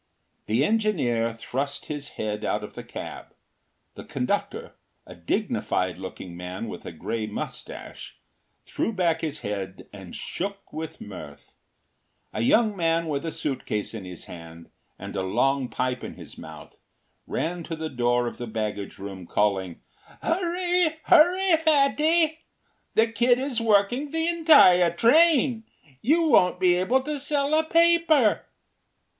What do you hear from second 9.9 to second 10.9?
and shook